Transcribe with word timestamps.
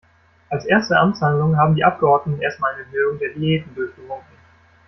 Als 0.49 0.65
erste 0.65 0.97
Amtshandlung 0.97 1.57
haben 1.57 1.75
die 1.75 1.83
Abgeordneten 1.83 2.41
erst 2.41 2.59
mal 2.59 2.73
eine 2.73 2.85
Erhöhung 2.85 3.19
der 3.19 3.33
Diäten 3.35 3.75
durchgewunken. 3.75 4.35